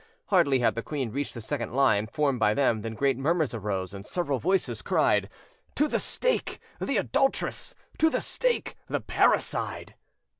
Hardly 0.29 0.57
had 0.61 0.73
the 0.73 0.81
queen 0.81 1.11
reached 1.11 1.35
the 1.35 1.41
second 1.41 1.73
line, 1.73 2.07
formed 2.07 2.39
by 2.39 2.55
them, 2.55 2.81
than 2.81 2.95
great 2.95 3.19
murmurs 3.19 3.53
arose, 3.53 3.93
and 3.93 4.03
several 4.03 4.39
voices 4.39 4.81
cried, 4.81 5.29
"To 5.75 5.87
the 5.87 5.99
stake, 5.99 6.59
the 6.79 6.97
adulteress! 6.97 7.75
To 7.99 8.09
the 8.09 8.19
stake, 8.19 8.75
the 8.87 8.99
parricide!" 8.99 9.93